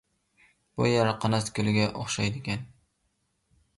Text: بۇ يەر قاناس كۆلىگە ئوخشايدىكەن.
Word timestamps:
بۇ 0.79 0.87
يەر 0.91 1.11
قاناس 1.25 1.51
كۆلىگە 1.59 1.85
ئوخشايدىكەن. 1.91 2.65